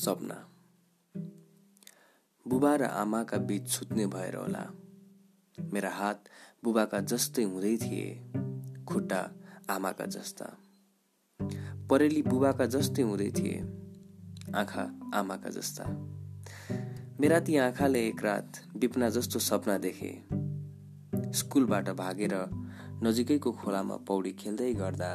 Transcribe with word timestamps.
सपना। 0.00 0.46
बुबा 2.46 2.76
र 2.76 2.82
आमाका 2.82 3.38
बिच 3.38 3.68
छुट्ने 3.70 4.06
भएर 4.06 4.36
होला। 4.36 4.64
मेरा 5.72 5.90
हात 5.90 6.24
बुबाका 6.64 7.00
जस्तै 7.00 7.42
हुँदै 7.42 7.76
थिए 7.76 8.06
खुट्टा 8.84 9.20
आमाका 9.70 10.06
जस्ता। 10.06 10.46
परेली 11.90 12.22
बुबाका 12.22 12.66
जस्तै 12.66 13.02
हुँदै 13.02 13.30
थिए 13.30 13.60
आँखा 14.54 14.84
आमाका 15.14 15.50
जस्ता। 15.50 15.84
मेरा 17.20 17.40
ती 17.40 17.56
आँखाले 17.56 18.06
एक 18.08 18.24
रात 18.24 18.60
बिपना 18.76 19.08
जस्तो 19.10 19.38
सपना 19.38 19.78
देखे। 19.78 20.12
स्कुलबाट 21.32 21.88
भागेर 21.88 22.34
नजिकैको 23.02 23.52
खोलामा 23.52 23.96
पौडी 23.96 24.32
खेल्दै 24.32 24.72
गर्दा 24.74 25.12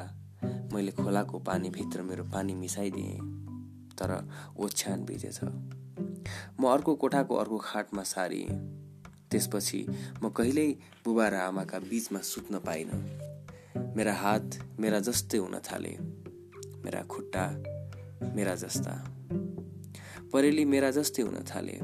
मैले 0.73 0.91
खोलाको 0.91 1.40
पानीभित्र 1.40 2.02
मेरो 2.02 2.23
पानी 2.23 2.55
मिसाइदिएँ। 2.55 3.34
तर 3.99 4.30
ओछ्यान 4.58 5.05
भिजेछ। 5.05 5.40
म 6.59 6.67
अर्को 6.67 6.95
कोठाको 6.95 7.35
अर्को 7.35 7.58
खाटमा 7.58 8.04
सारिएँ 8.04 8.49
त्यसपछि 9.31 9.85
म 10.23 10.30
कहिल्यै 10.30 10.71
बुबा 11.05 11.27
र 11.27 11.35
आमाका 11.35 11.80
बिचमा 11.80 12.20
सुत्न 12.20 12.59
पाइनँ। 12.59 12.99
मेरा 13.95 14.13
हात 14.13 14.59
मेरा 14.80 14.99
जस्तै 14.99 15.38
हुन 15.38 15.55
थाले। 15.59 15.98
मेरा 16.84 17.02
खुट्टा 17.04 17.45
मेरा 18.35 18.55
जस्ता। 18.55 18.94
परेली 20.34 20.66
मेरा 20.66 20.91
जस्तै 20.91 21.21
हुन 21.21 21.38
थाले। 21.43 21.77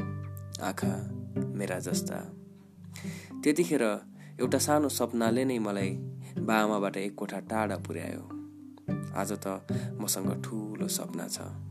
आँखा 0.62 0.94
मेरा 1.56 1.80
जस्ता। 1.80 2.18
त्यतिखेर 3.44 3.84
एउटा 4.40 4.58
सानो 4.58 4.90
सपनाले 4.90 5.46
नै 5.46 5.60
मलाई 5.60 5.90
बाआमाबाट 6.40 6.98
एक 6.98 7.16
कोठा 7.16 7.40
टाढा 7.40 7.78
पुर्यायो। 7.78 8.24
आज 9.16 9.32
त 9.32 9.48
मसँग 10.02 10.42
ठुलो 10.44 10.88
सपना 10.88 11.28
छ। 11.28 11.71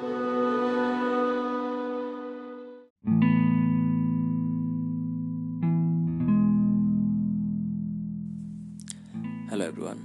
Hello 0.00 0.08
everyone. 9.60 10.04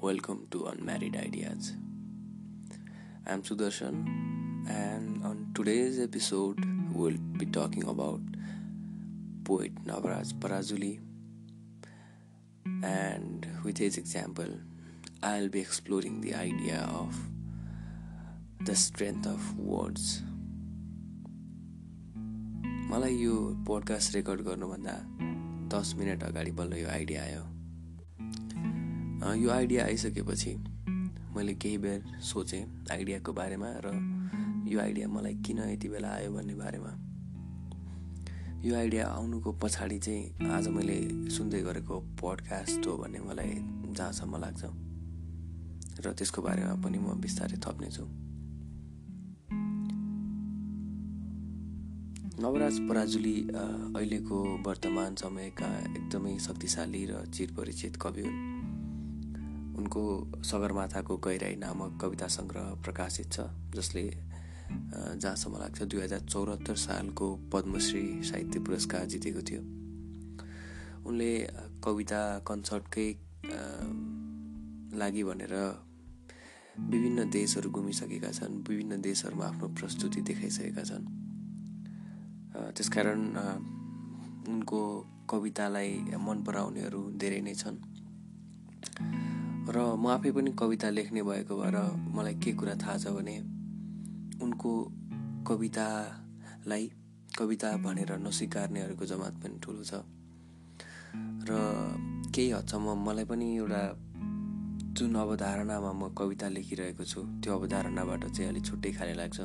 Welcome 0.00 0.48
to 0.50 0.66
Unmarried 0.66 1.14
Ideas. 1.16 1.74
I'm 3.28 3.42
Sudarshan 3.44 4.66
and 4.68 5.24
on 5.24 5.52
today's 5.54 6.00
episode 6.00 6.58
we'll 6.92 7.16
be 7.36 7.46
talking 7.46 7.84
about 7.84 8.20
poet 9.44 9.72
Navaraj 9.84 10.32
Parazuli 10.40 10.98
and 12.82 13.46
with 13.62 13.78
his 13.78 13.98
example 13.98 14.48
I'll 15.22 15.48
be 15.48 15.60
exploring 15.60 16.20
the 16.20 16.34
idea 16.34 16.88
of 16.92 17.14
the 18.64 18.74
strength 18.74 19.26
of 19.26 19.40
words. 19.56 20.22
मलाई 22.90 23.14
यो 23.16 23.34
podcast 23.66 24.14
record 24.14 24.40
गर्नुभन्दा 24.40 24.92
दस 25.76 25.94
minute 25.98 26.22
अगाडि 26.24 26.50
बल्ल 26.58 26.76
यो 26.78 26.88
idea 26.88 27.22
आयो। 27.22 27.42
यो 29.42 29.50
idea 29.50 29.84
आइसकेपछि 29.84 30.54
मैले 31.36 31.54
केही 31.54 31.78
बेर 31.78 32.02
सोचेँ 32.24 32.64
आइडियाको 32.92 33.32
बारेमा 33.32 33.70
र 33.84 33.86
यो 34.72 34.80
आइडिया 34.80 35.08
मलाई 35.08 35.34
किन 35.46 35.58
यति 35.70 35.88
बेला 35.88 36.08
आयो 36.08 36.32
भन्ने 36.32 36.54
बारेमा। 36.54 36.92
यो 38.66 38.76
आइडिया 38.76 39.06
आउनुको 39.06 39.52
पछाडि 39.62 39.98
चाहिँ 39.98 40.50
आज 40.50 40.68
मैले 40.68 40.98
सुन्दै 41.30 41.60
गरेको 41.62 42.00
पडकास्ट 42.22 42.86
हो 42.86 42.96
भन्ने 42.96 43.20
मलाई 43.28 43.52
जहाँसम्म 43.96 44.36
लाग्छ। 44.44 44.62
र 46.06 46.12
त्यसको 46.12 46.42
बारेमा 46.42 46.74
पनि 46.84 46.98
म 46.98 47.20
बिस्तारै 47.20 47.56
थप्नेछु। 47.64 48.27
नवराज 52.38 52.78
पराजुली 52.88 53.34
अहिलेको 53.50 54.36
वर्तमान 54.66 55.14
समयका 55.18 55.70
एकदमै 55.90 56.34
शक्तिशाली 56.38 57.00
र 57.06 57.24
चिरपरिचित 57.34 57.96
कवि 58.02 58.22
हुन्। 58.22 59.74
उनको 59.74 60.02
सगरमाथाको 60.46 61.16
गहिराई 61.18 61.56
नामक 61.58 61.98
कविता 62.02 62.28
सङ्ग्रह 62.28 62.66
प्रकाशित 62.84 63.32
छ 63.32 63.48
जसले 63.74 64.04
जहाँसम्म 65.18 65.58
लाग्छ 65.58 65.82
दुई 65.82 66.00
हजार 66.02 66.20
चौहत्तर 66.30 66.76
सालको 66.78 67.28
पद्मश्री 67.52 68.06
साहित्य 68.22 68.58
पुरस्कार 68.62 69.06
जितेको 69.10 69.42
थियो। 69.42 69.62
उनले 71.10 71.32
कविता 71.82 72.22
कन्सर्टकै 72.46 73.08
लागि 74.94 75.22
भनेर 75.24 75.54
विभिन्न 76.86 77.30
देशहरू 77.30 77.70
घुमिसकेका 77.70 78.30
छन् 78.32 78.62
विभिन्न 78.68 79.00
देशहरूमा 79.02 79.46
आफ्नो 79.46 79.74
प्रस्तुति 79.74 80.20
देखाइसकेका 80.22 80.82
छन्। 80.84 81.17
त्यसकारण 82.54 83.20
उनको 84.48 84.80
कवितालाई 85.30 85.90
मन 86.26 86.38
पराउनेहरू 86.46 87.02
धेरै 87.20 87.40
नै 87.46 87.54
छन्। 87.54 87.76
र 89.68 89.76
म 90.00 90.04
आफै 90.16 90.30
पनि 90.32 90.50
कविता 90.56 90.88
लेख्ने 90.90 91.22
भएको 91.22 91.54
भएर 91.60 91.76
मलाई 92.16 92.34
के 92.40 92.52
कुरा 92.56 92.74
थाहा 92.82 92.96
छ 92.96 93.12
भने 93.12 93.36
उनको 94.40 94.72
कवितालाई 95.48 96.84
कविता 97.38 97.68
भनेर 97.84 98.10
नस्वीकार्नेहरूको 98.26 99.04
जमात 99.04 99.34
पनि 99.42 99.56
ठुलो 99.62 99.82
छ। 99.84 99.92
र 101.48 101.50
केही 102.34 102.50
हदसम्म 102.50 102.96
मलाई 103.06 103.24
पनि 103.30 103.46
एउटा 103.56 103.82
जुन 104.96 105.14
अवधारणामा 105.14 105.90
म 105.92 106.02
कविता 106.16 106.48
लेखिरहेको 106.48 107.04
छु 107.04 107.20
त्यो 107.42 107.50
अवधारणाबाट 107.54 108.22
चाहिँ 108.34 108.48
अलिक 108.50 108.64
छुट्टै 108.64 108.92
खाले 108.96 109.14
लाग्छ। 109.20 109.38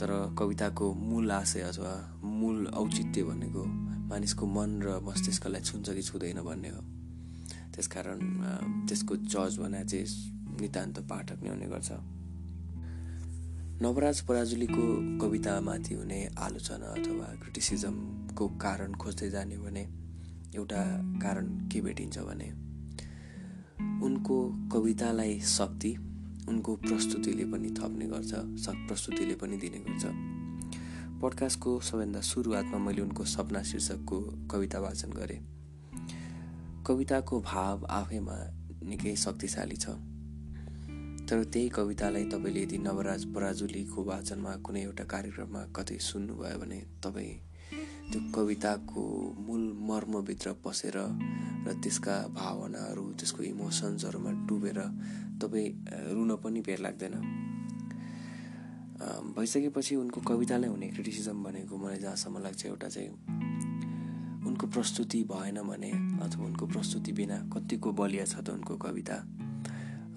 तर 0.00 0.34
कविताको 0.38 0.94
मूल 0.94 1.30
आशय 1.30 1.60
अथवा 1.60 2.20
मूल 2.24 2.66
औचित्य 2.66 3.22
भनेको 3.22 3.64
मानिसको 4.10 4.46
मन 4.46 4.80
र 4.82 5.00
मस्तिष्कलाई 5.04 5.60
छुन्छ 5.60 5.90
कि 5.90 6.02
छुँदैन 6.02 6.40
भन्ने 6.40 6.68
हो। 6.68 6.80
त्यसकारण 7.74 8.20
त्यसको 8.88 9.16
जज 9.16 9.58
भने 9.58 9.84
चाहिँ 9.84 10.06
नितान्त 10.60 10.98
पाठक 11.00 11.42
नै 11.42 11.48
हुने 11.48 11.66
गर्छ। 11.66 11.90
नवराज 13.82 14.20
पराजुलीको 14.20 14.84
कवितामाथि 15.18 15.94
हुने 15.94 16.20
आलोचना 16.38 16.86
अथवा 16.86 17.28
क्रिटिसिजमको 17.42 18.48
कारण 18.48 18.92
खोज्दै 18.92 19.30
जाने 19.30 19.56
भने 19.56 19.84
एउटा 20.56 20.82
कारण 21.22 21.46
के 21.68 21.80
भेटिन्छ 21.80 22.18
भने 22.18 22.48
उनको 24.06 24.36
कवितालाई 24.72 25.40
शक्ति 25.40 26.09
उनको 26.48 26.76
प्रस्तुतिले 26.76 27.44
पनि 27.44 27.70
थप्ने 27.70 28.06
गर्छ 28.06 28.32
प्रस्तुतिले 28.68 29.34
पनि 29.34 29.56
दिने 29.56 29.78
गर्छ। 29.78 30.04
पडकास्टको 31.22 31.80
सबैभन्दा 31.80 32.20
सुरुवातमा 32.20 32.78
मैले 32.78 33.02
उनको 33.02 33.24
सपना 33.24 33.62
शीर्षकको 33.62 34.20
कविता 34.50 34.78
वाचन 34.78 35.10
गरेँ। 35.10 35.40
कविताको 36.86 37.40
भाव 37.40 37.86
आफैमा 37.90 38.38
निकै 38.82 39.16
शक्तिशाली 39.16 39.76
छ। 39.76 39.88
तर 41.30 41.44
त्यही 41.44 41.68
कवितालाई 41.68 42.24
तपाईँले 42.24 42.62
यदि 42.62 42.78
नवराज 42.78 43.24
पराजुलीको 43.34 44.04
वाचनमा 44.04 44.56
कुनै 44.56 44.82
एउटा 44.82 45.04
कार्यक्रममा 45.04 45.62
कतै 45.76 45.98
सुन्नुभयो 45.98 46.58
भने 46.58 46.80
तपाईँ 47.04 47.49
त्यो 48.10 48.20
कविताको 48.34 49.02
मूल 49.46 49.62
मर्मभित्र 49.88 50.52
पसेर 50.64 50.96
र 51.66 51.72
त्यसका 51.82 52.16
भावनाहरू 52.34 53.04
त्यसको 53.14 53.42
इमोसन्सहरूमा 53.42 54.30
डुबेर 54.48 54.78
तपाईँ 55.42 55.68
रुन 56.14 56.36
पनि 56.42 56.60
बेर 56.60 56.78
लाग्दैन। 56.80 57.14
भइसकेपछि 59.36 59.96
उनको 59.96 60.20
कवितालाई 60.20 60.70
हुने 60.70 60.88
क्रिटिसिजम 60.88 61.42
भनेको 61.44 61.76
मलाई 61.76 61.98
जहाँसम्म 61.98 62.42
लाग्छ 62.42 62.66
एउटा 62.66 62.88
चाहिँ 62.88 63.08
उनको 64.46 64.66
प्रस्तुति 64.66 65.22
भएन 65.24 65.60
भने 65.62 65.90
अथवा 66.24 66.44
उनको 66.46 66.66
प्रस्तुति 66.66 67.12
बिना 67.12 67.38
कतिको 67.54 67.92
बलिया 67.92 68.24
छ 68.24 68.44
त 68.44 68.50
उनको 68.50 68.76
कविता। 68.76 69.16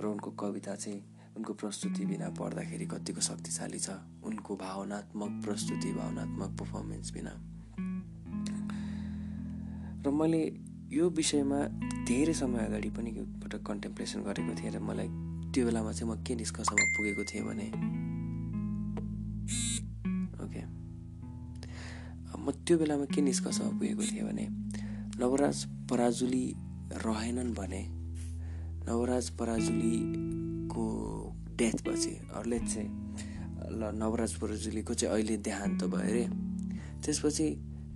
र 0.01 0.05
उनको 0.05 0.31
कविता 0.31 0.75
चाहिँ 0.75 1.12
उनको 1.37 1.53
प्रस्तुति 1.53 2.05
बिना 2.05 2.29
पढ्दाखेरि 2.29 2.85
कतिको 2.85 3.21
शक्तिशाली 3.21 3.79
छ? 3.79 3.89
उनको 4.23 4.55
भावनात्मक 4.55 5.31
प्रस्तुति 5.45 5.93
भावनात्मक 5.93 6.49
पर्फर्मेन्स 6.59 7.11
बिना। 7.13 7.33
र 10.05 10.11
मैले 10.11 10.41
यो 10.93 11.09
विषयमा 11.09 11.59
धेरै 12.05 12.33
समय 12.33 12.65
अगाडि 12.65 12.89
पनि 12.89 13.09
एकपल्ट 13.09 13.55
कन्टेम्प्लेसन 13.65 14.19
गरेको 14.21 14.53
थिएँ 14.61 14.71
र 14.71 14.79
मलाई 14.79 15.07
त्यो 15.53 15.65
बेलामा 15.65 15.91
चाहिँ 15.91 16.13
म 16.13 16.23
के 16.23 16.35
निष्कर्षमा 16.35 16.85
पुगेको 16.97 17.23
थिएँ 17.23 17.43
भने 17.43 17.67
ओके। 20.43 20.61
म 22.37 22.51
त्यो 22.51 22.77
बेलामा 22.77 23.05
के 23.05 23.21
निष्कर्षमा 23.21 23.69
पुगेको 23.79 24.03
थिएँ 24.03 24.23
भने 24.23 24.45
नवराज 25.19 25.57
पराजुली 25.89 26.45
रहेनन् 27.05 27.53
भने 27.53 27.81
नवराज 28.87 29.29
पराजुलीको 29.29 30.85
डेथपछि 31.57 32.13
अरूले 32.33 32.59
चाहिँ 32.59 32.89
ल 33.79 33.91
नवराज 33.95 34.33
पराजुलीको 34.33 34.93
चाहिँ 34.93 35.13
अहिले 35.15 35.37
देहान्त 35.37 35.83
भयो 35.83 36.09
अरे। 36.09 36.25
त्यसपछि 37.03 37.47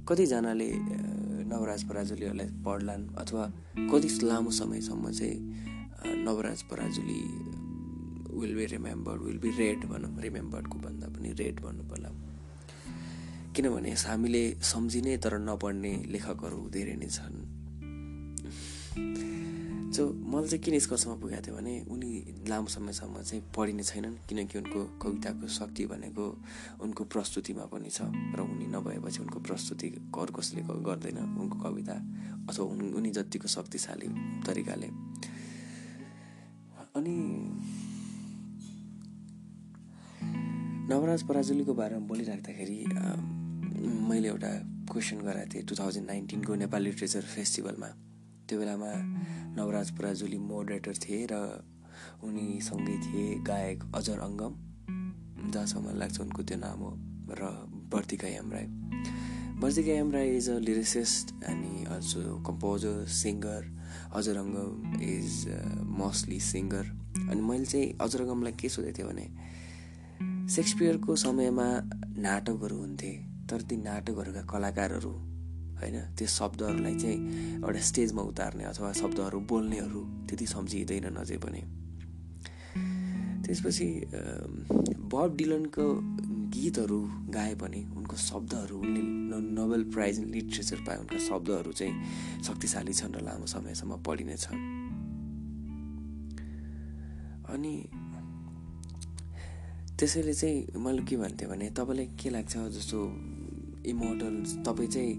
कतिजनाले 0.10 0.70
नवराज 1.52 1.84
पराजुलीहरूलाई 1.84 2.50
पढ्लान् 2.66 3.04
अथवा 3.18 3.46
कति 3.92 4.10
लामो 4.24 4.52
समयसम्म 4.52 5.12
चाहिँ 5.12 5.38
Nabaraj 6.26 6.62
Parajuli 6.64 7.22
will 8.40 8.56
be 8.56 8.66
remembered 8.66 9.22
will 9.22 9.38
be 9.38 9.50
read 9.58 9.86
भनौँ 9.86 10.12
रिमेम्बर्डको 10.22 10.78
भन्दा 10.80 11.08
पनि 11.08 11.30
रेड 11.34 11.60
भन्नु 11.60 11.84
पर्ला 11.84 12.10
किनभने 13.56 13.92
हामीले 14.06 14.44
सम्झिने 14.62 15.18
तर 15.18 15.38
नपढ्ने 15.40 15.94
लेखकहरू 16.08 16.70
धेरै 16.70 16.96
नै 16.96 17.10
छन्। 17.10 17.36
सो 19.98 20.06
मलाई 20.14 20.48
चाहिँ 20.48 20.64
किन 20.64 20.74
निष्कर्षमा 20.74 21.14
पुगेको 21.22 21.42
थियो 21.42 21.56
भने 21.58 21.74
उनी 21.90 22.10
लामो 22.46 22.70
समयसम्म 22.70 23.22
चाहिँ 23.26 23.42
पढिने 23.50 23.84
छैनन् 23.84 24.16
किनकि 24.30 24.58
उनको 24.58 24.80
कविताको 25.02 25.48
शक्ति 25.50 25.86
भनेको 25.90 26.26
उनको 26.86 27.04
प्रस्तुतिमा 27.10 27.66
पनि 27.74 27.90
छ 27.90 28.06
र 28.38 28.46
उनी 28.46 28.68
नभएपछि 28.78 29.20
उनको 29.26 29.40
प्रस्तुति 29.42 29.88
अरू 30.14 30.32
कसले 30.38 30.62
गर्दैन 30.62 31.18
उनको 31.18 31.58
कविता 31.66 31.98
अथवा 32.46 32.66
उनी 32.94 33.10
जतिको 33.10 33.48
शक्तिशाली 33.50 34.08
तरिकाले। 34.46 34.88
अनि 36.94 37.16
नवराज 40.94 41.22
पराजुलीको 41.28 41.74
बारेमा 41.74 42.08
बोलिराख्दाखेरि 42.08 42.80
मैले 44.10 44.28
एउटा 44.30 44.52
क्वेसन 44.94 45.18
गराएको 45.26 45.54
थिएँ 45.54 45.66
टु 45.66 45.74
थाउजन्ड 45.76 46.08
नाइन्टिनको 46.08 46.56
नेपाल 46.56 46.82
लिट्रेचर 46.84 47.22
फेस्टिभलमा। 47.36 47.90
त्यो 48.48 48.60
बेलामा 48.60 48.92
नवराज 49.56 49.90
पराजुली 49.92 50.38
मोडरेटर 50.42 50.96
थिए 51.04 51.26
र 51.32 51.36
उनीसँगै 52.24 52.96
थिए 53.04 53.28
गायक 53.44 53.84
अजर 53.96 54.20
अङ्गम। 54.20 54.54
जहाँसम्म 55.48 55.96
लाग्छ 55.98 56.20
उनको 56.22 56.44
त्यो 56.44 56.58
नाम 56.58 56.80
हो 56.80 56.92
र 57.30 57.42
Vartika 57.94 58.28
M 58.30 58.52
Rai 58.52 58.68
Vartika 59.60 59.94
M 59.94 60.12
Rai 60.12 60.30
is 60.38 60.50
a 60.50 60.58
lyricist 60.60 61.34
अनि 61.44 61.86
also 61.90 62.22
composer 62.44 63.06
singer 63.14 63.62
Ajar 64.16 64.38
Angam 64.38 65.00
is 65.04 65.32
mostly 65.98 66.40
singer 66.48 66.86
अनि 67.30 67.42
मैले 67.42 67.66
चाहिँ 67.66 67.96
अजर 68.02 68.22
अङ्गमलाई 68.22 68.54
के 68.54 68.70
सोधेको 68.70 68.98
थिएँ 68.98 69.08
भने 69.08 69.26
सेक्सपियरको 70.50 71.16
समयमा 71.18 71.68
नाटकहरू 72.22 72.78
हुन्थे 72.78 73.12
तर 73.50 73.62
ती 73.62 73.78
नाटकहरूका 73.84 74.44
कलाकारहरू 74.48 75.14
होइन? 75.80 75.98
त्यो 76.18 76.28
शब्दहरूलाई 76.28 76.96
चाहिँ 76.96 77.20
एउटा 77.64 77.80
स्टेजमा 77.80 78.22
उतार्ने 78.22 78.64
अथवा 78.64 78.92
शब्दहरू 78.94 79.40
बोल्नेहरू 79.40 80.02
त्यति 80.28 80.46
सम्झिँदैन 80.46 81.16
अझै 81.16 81.38
पनि। 81.38 81.62
त्यसपछि 83.46 83.88
बब 85.08 85.36
डिलनको 85.38 85.86
गीतहरू 86.52 87.00
गाए 87.30 87.54
पनि 87.56 87.82
उनको 87.98 88.16
शब्दहरू 88.16 88.76
उनले 88.78 89.02
नोबेल 89.56 89.84
प्राइज 89.94 90.20
लिट्रेचर 90.20 90.80
पाए 90.88 90.98
उनका 90.98 91.18
शब्दहरू 91.18 91.72
चाहिँ 91.72 92.44
शक्तिशाली 92.44 92.94
छन् 92.94 93.16
र 93.16 93.22
लामो 93.24 93.46
समयसम्म 93.46 94.04
पढिने 94.04 94.36
छन् 94.36 94.60
अनि 97.48 97.74
त्यसैले 100.00 100.34
चाहिँ 100.34 100.80
मैले 100.80 101.02
के 101.04 101.16
भन्थेँ 101.18 101.48
भने 101.50 101.70
तपाईँलाई 101.70 102.08
के 102.20 102.30
लाग्छ 102.30 102.58
जस्तो 102.76 103.00
इमोटल 103.88 104.36
तपाईँ 104.68 104.90
चाहिँ 104.90 105.14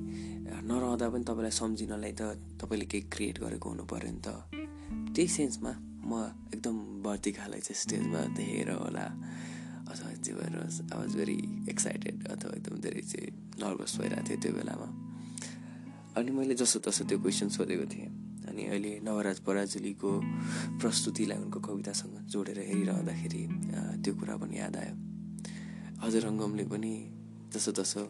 नरहँदा 0.49 1.07
पनि 1.13 1.25
तपाईँलाई 1.25 1.55
सम्झिनलाई 1.61 2.13
त 2.13 2.23
तपाईँले 2.61 2.87
केही 2.93 3.05
क्रिएट 3.13 3.37
गरेको 3.45 3.69
हुनु 3.69 3.85
पऱ्यो 3.85 4.11
नि 4.13 4.21
त। 4.25 4.29
त्यही 5.15 5.29
सेन्समा 5.29 5.73
म 6.09 6.13
एकदम 6.55 6.77
खाले 7.37 7.59
चाहिँ 7.61 7.79
स्टेजमा 7.85 8.21
देखेर 8.37 8.71
होला। 8.81 9.07
अथवा 9.89 10.11
जे 10.25 10.33
भएर 10.33 10.57
आई 10.57 10.97
वाज 10.99 11.17
भेरी 11.17 11.39
एक्साइटेड 11.69 12.17
अथवा 12.29 12.53
एकदम 12.57 12.77
धेरै 12.81 13.03
चाहिँ 13.09 13.29
नर्भस 13.61 13.93
भइरहेको 14.01 14.29
थिएँ 14.29 14.41
त्यो 14.41 14.53
बेलामा। 14.53 14.89
अनि 16.17 16.31
मैले 16.33 16.55
जसो 16.55 16.79
तसो 16.85 17.05
त्यो 17.05 17.19
क्वेसन 17.19 17.49
सोधेको 17.49 17.87
थिएँ। 17.93 18.09
अनि 18.49 18.63
अहिले 18.73 18.93
नवराज 19.05 19.39
पराजुलीको 19.47 20.11
प्रस्तुतिलाई 20.81 21.39
उनको 21.39 21.61
कवितासँग 21.61 22.15
जोडेर 22.33 22.59
हेरिरहँदाखेरि 22.69 23.43
त्यो 24.05 24.13
कुरा 24.17 24.37
पनि 24.41 24.59
याद 24.59 24.77
आयो। 24.77 24.95
हजुर 26.03 26.23
रङ्गमले 26.23 26.65
पनि 26.73 26.93
जसो 27.53 27.73
तसो 27.73 28.03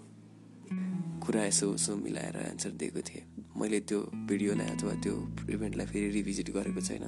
कुरा 1.25 1.45
यसो 1.45 1.67
उसो 1.73 1.97
मिलाएर 1.97 2.37
एन्सर 2.37 2.71
दिएको 2.81 3.01
थिएँ। 3.01 3.25
मैले 3.57 3.81
त्यो 3.81 3.99
भिडियोलाई 4.29 4.69
अथवा 4.77 4.93
त्यो 5.03 5.15
इभेन्टलाई 5.51 5.87
फेरि 5.87 6.09
रिभिजिट 6.11 6.51
गरेको 6.51 6.81
छैन। 6.81 7.05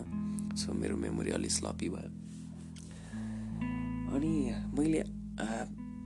सो 0.56 0.72
मेरो 0.72 0.96
मेमोरी 0.96 1.30
अलिक 1.30 1.50
स्लपी 1.50 1.88
भयो। 1.88 2.10
अनि 4.16 4.32
मैले 4.78 5.00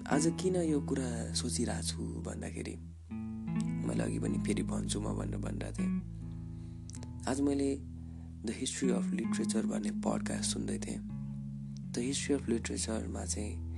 आज 0.07 0.25
किन 0.41 0.57
यो 0.69 0.81
कुरा 0.81 1.09
सोचिरहेको 1.35 1.87
छु 1.89 2.03
भन्दाखेरि 2.27 2.75
मैले 3.89 4.03
अघि 4.03 4.19
पनि 4.19 4.39
फेरि 4.47 4.63
भन्छु 4.63 5.01
म 5.01 5.15
भनेर 5.19 5.39
भनिरहेको 5.41 5.77
थिएँ। 5.79 5.93
आज 7.29 7.41
मैले 7.41 7.69
द 8.45 8.53
हिस्ट्री 8.53 8.91
अफ 8.91 9.13
लिट्रेचर 9.13 9.67
भन्ने 9.67 9.91
पडकास्ट 10.05 10.53
सुन्दै 10.53 10.79
थिएँ। 10.79 11.01
द 11.01 11.99
हिस्ट्री 11.99 12.35
अफ 12.35 12.49
लिट्रेचरमा 12.49 13.25
चाहिँ 13.25 13.74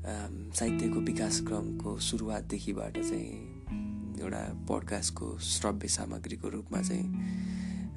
साहित्यको 0.00 1.00
विकासक्रमको 1.00 1.98
सुरुवातदेखिबाट 1.98 2.98
चाहिँ 2.98 4.20
एउटा 4.20 4.66
पडकास्टको 4.68 5.38
श्रव्य 5.38 5.88
सामग्रीको 5.88 6.48
रूपमा 6.48 6.80
चाहिँ 6.82 7.06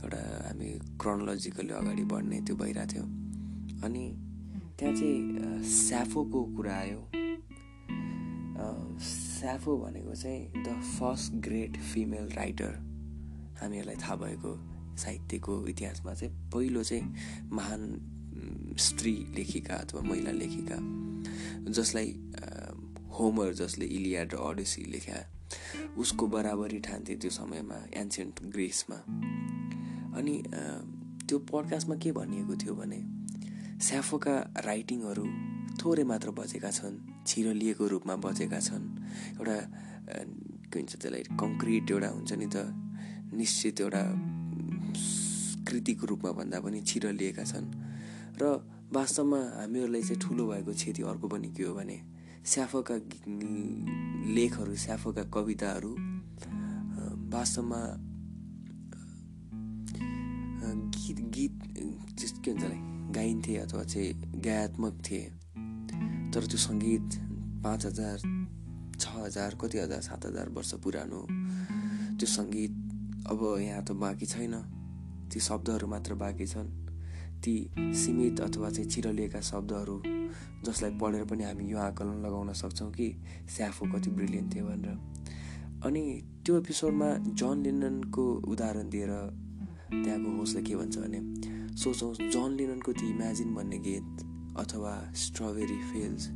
एउटा 0.04 0.18
हामी 0.48 0.70
क्रोनोलोजिकली 1.00 1.74
अगाडि 1.74 2.04
बढ्ने 2.04 2.42
त्यो 2.42 2.56
भइरहेको 2.56 2.94
थियो। 2.94 3.04
अनि 3.86 4.04
त्यहाँ 4.80 4.96
चाहिँ 4.96 5.64
स्याफोको 5.64 6.44
कुरा 6.56 6.76
आयो। 6.76 7.00
स्याफो 9.00 9.78
भनेको 9.78 10.16
चाहिँ 10.16 10.64
the 10.64 10.82
first 11.00 11.34
great 11.34 11.78
female 11.78 12.30
writer. 12.36 12.74
हामीहरूलाई 13.62 13.96
थाहा 13.96 14.16
भएको 14.16 14.52
साहित्यको 14.98 15.68
इतिहासमा 15.68 16.14
चाहिँ 16.14 16.50
पहिलो 16.52 16.84
चाहिँ 16.84 17.16
महान 17.52 18.76
स्त्री 18.80 19.16
लेखिका 19.38 19.76
अथवा 19.76 20.02
महिला 20.02 20.32
लेखिका। 20.32 21.03
जसलाई 21.70 22.10
होमर 23.16 23.54
जसले 23.54 23.86
इलियाड 23.86 24.34
र 24.34 24.38
अडेसी 24.50 24.84
लेख्या 24.92 25.20
उसको 25.98 26.28
बराबरी 26.28 26.80
ठान्थे 26.80 27.16
त्यो 27.22 27.30
समयमा 27.30 27.78
एन्सियन्ट 27.94 28.36
ग्रिसमा। 28.54 28.98
अनि 30.18 30.36
त्यो 31.28 31.38
पडकास्टमा 31.52 31.96
के 32.04 32.12
भनिएको 32.12 32.54
थियो 32.62 32.74
भने 32.76 33.00
स्याफोका 33.86 34.36
राइटिङहरू 34.66 35.26
थोरै 35.82 36.04
मात्र 36.10 36.30
बचेका 36.38 36.72
छन् 36.72 36.98
छिरलिएको 37.28 37.84
रूपमा 37.94 38.16
बचेका 38.26 38.60
छन्। 38.60 38.86
एउटा 39.40 39.58
के 40.70 40.80
भन्छ 40.80 40.94
त्यसलाई 40.96 41.24
कङ्क्रिट 41.42 41.92
एउटा 41.92 42.10
हुन्छ 42.16 42.32
नि 42.42 42.48
त 42.54 42.58
निश्चित 43.34 43.82
एउटा 43.82 44.04
कृतिको 45.68 46.06
रूपमा 46.12 46.32
भन्दा 46.38 46.58
पनि 46.66 46.80
छिरलिएका 46.82 47.44
छन्। 47.52 47.68
र 48.42 48.44
वास्तवमा 48.94 49.38
हामीहरूलाई 49.38 50.02
चाहिँ 50.02 50.20
ठुलो 50.22 50.44
भएको 50.48 50.72
क्षति 50.74 51.02
अर्को 51.02 51.28
पनि 51.28 51.48
के 51.58 51.64
हो 51.64 51.74
भने 51.74 51.98
स्याफोका 52.46 52.96
लेखहरू 54.38 54.76
स्याफोका 54.76 55.24
कविताहरू 55.34 55.92
वास्तवमा 57.34 57.82
गीत 60.94 61.20
गीत 61.36 61.56
के 62.46 62.52
हुन्छ 62.52 62.64
गाइन्थे 63.16 63.56
अथवा 63.58 63.84
चाहिँ 63.84 64.42
गायात्मक 64.46 65.02
थिए। 65.06 65.26
तर 66.34 66.46
त्यो 66.50 66.58
सङ्गीत 66.58 67.10
पाँच 67.64 67.86
हजार 67.86 68.18
छ 69.00 69.08
हजार 69.18 69.56
कति 69.62 69.78
हजार 69.80 70.02
सात 70.02 70.26
हजार 70.26 70.50
वर्ष 70.50 70.74
पुरानो 70.84 71.22
त्यो 72.20 72.28
सङ्गीत 72.28 72.74
अब 73.32 73.42
यहाँ 73.60 73.84
त 73.86 73.92
बाँकी 73.98 74.26
छैन। 74.26 74.56
ती 75.34 75.40
शब्दहरू 75.40 75.88
मात्र 75.88 76.14
बाँकी 76.14 76.46
छन्। 76.48 76.83
ती 77.44 77.56
सीमित 77.78 78.40
अथवा 78.42 78.70
चाहिँ 78.70 78.90
चिरलिएका 78.90 79.42
शब्दहरू 79.42 80.02
जसलाई 80.66 80.92
पढेर 81.00 81.24
पनि 81.28 81.44
हामी 81.44 81.72
यो 81.72 81.78
आकलन 81.78 82.26
लगाउन 82.26 82.54
सक्छौँ 82.54 82.92
कि 82.92 83.08
स्याफो 83.56 83.86
कति 83.94 84.10
ब्रिलियन्ट 84.10 84.56
थियो 84.56 84.66
भनेर। 84.66 84.98
अनि 85.86 86.04
त्यो 86.46 86.58
एपिसोडमा 86.58 87.10
जन 87.40 87.64
लिन्डनको 87.64 88.26
उदाहरण 88.48 88.90
दिएर 88.90 89.12
त्यहाँको 89.94 90.30
होस्टले 90.38 90.62
के 90.64 90.76
भन्छ 90.76 90.98
भने 90.98 91.20
सोचौँ 91.76 92.14
जन 92.32 92.56
लिननको 92.60 92.92
त्यो 92.94 93.10
इमेजिन 93.10 93.54
भन्ने 93.56 93.78
गीत 93.88 94.24
अथवा 94.58 94.94
स्ट्रबेरी 95.16 95.80
फिल्स 95.92 96.28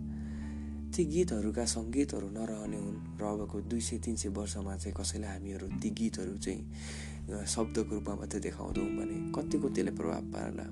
ती 0.95 1.05
गीतहरूका 1.05 1.65
सङ्गीतहरू 1.65 2.27
नरहने 2.29 2.77
हुन् 2.77 2.99
र 3.21 3.23
अबको 3.23 3.61
दुई 3.71 3.81
सय 3.81 3.97
तिन 4.05 4.15
सय 4.15 4.29
वर्षमा 4.35 4.75
चाहिँ 4.77 4.95
कसैलाई 4.99 5.31
हामीहरू 5.31 5.67
ती 5.81 5.89
गीतहरू 5.99 6.37
चाहिँ 6.37 7.45
शब्दको 7.45 7.95
रूपमा 7.95 8.15
मात्रै 8.15 8.39
देखाउँदौँ 8.39 8.87
भने 8.97 9.17
कतिको 9.35 9.69
त्यसले 9.69 9.91
प्रभाव 9.99 10.23
पार्ला। 10.35 10.67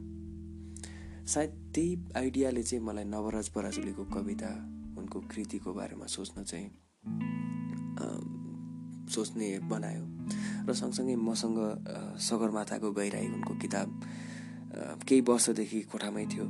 सायद 1.26 1.52
त्यही 1.74 1.98
आइडियाले 2.16 2.64
चाहिँ 2.64 2.84
मलाई 2.86 3.04
नवराज 3.04 3.48
पराजुलीको 3.50 4.04
कविता 4.14 4.50
उनको 4.98 5.20
कृतिको 5.32 5.74
बारेमा 5.74 6.06
सोच्न 6.06 6.44
चाहिँ 6.44 6.70
सोच्ने 9.10 9.48
बनायो। 9.66 10.04
र 10.70 10.74
सँगसँगै 10.74 11.16
मसँग 11.16 11.58
सगरमाथाको 12.22 12.92
गहिराई 12.92 13.28
उनको 13.28 13.54
किताब 13.58 13.88
केही 15.08 15.22
वर्षदेखि 15.26 15.82
कोठामै 15.90 16.26
थियो। 16.30 16.46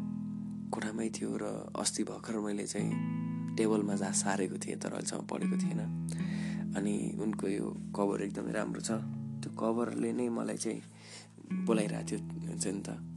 कोठामै 0.72 1.10
थियो 1.15 1.32
र 1.39 1.72
अस्ति 1.79 2.03
भर्खर 2.03 2.36
मैले 2.44 2.67
चाहिँ 2.67 3.55
टेबलमा 3.55 3.96
जहाँ 3.96 4.12
सारेको 4.12 4.58
थिएँ 4.60 4.75
तर 4.75 4.91
अहिलेसम्म 4.91 5.24
पढेको 5.32 5.55
थिएन। 5.63 5.82
अनि 6.75 6.96
उनको 7.24 7.48
यो 7.48 7.67
कभर 7.96 8.22
एकदमै 8.27 8.51
राम्रो 8.51 8.82
छ। 8.84 8.91
त्यो 9.39 9.55
कभरले 9.55 10.12
नै 10.20 10.27
मलाई 10.29 10.58
चाहिँ 10.58 10.82
बोलाइरहेको 11.63 12.08
थियो 12.08 12.20
हुन्छ 12.51 12.67
नि 12.67 12.82
त। 12.84 13.14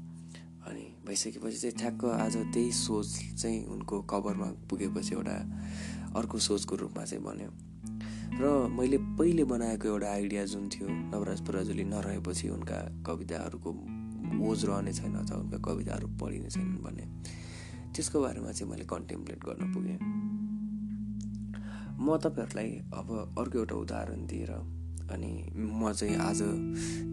अनि 0.68 0.84
भइसकेपछि 1.06 1.56
चाहिँ 1.56 1.76
ठ्याक्क 1.76 2.04
आज 2.04 2.36
त्यही 2.36 2.72
सोच 2.72 3.18
चाहिँ 3.42 3.64
उनको 3.64 4.02
कभरमा 4.02 4.46
पुगेपछि 4.70 5.14
एउटा 5.14 5.36
अर्को 6.16 6.38
सोचको 6.38 6.76
रूपमा 6.76 7.04
चाहिँ 7.04 7.24
बन्यो। 7.24 7.50
र 8.40 8.68
मैले 8.68 8.98
पहिले 8.98 9.44
बनाएको 9.44 9.88
एउटा 9.88 10.08
आइडिया 10.12 10.44
जुन 10.44 10.68
थियो 10.68 10.88
नवराज 10.88 11.40
पराजुली 11.46 11.84
नरहेपछि 11.84 12.48
उनका 12.48 12.78
कविताहरूको 13.06 13.72
मोज 14.38 14.64
रहने 14.64 14.92
छैन 14.92 15.14
अथवा 15.14 15.38
उनका 15.38 15.58
कविताहरू 15.58 16.08
पढिने 16.08 16.50
छैनन् 16.50 16.82
भन्ने। 16.84 17.04
त्यसको 17.94 18.20
बारेमा 18.20 18.52
चाहिँ 18.52 18.72
मैले 18.72 18.84
कन्टेम्प्लेट 18.84 19.44
गर्न 19.44 19.72
पुगेँ। 19.72 19.98
म 22.00 22.16
तपाईँहरूलाई 22.16 22.70
अब 22.94 23.34
अर्को 23.38 23.58
एउटा 23.58 23.74
उदाहरण 23.74 24.26
दिएर 24.26 24.77
अनि 25.10 25.52
म 25.56 25.92
चाहिँ 25.92 26.16
आज 26.16 26.38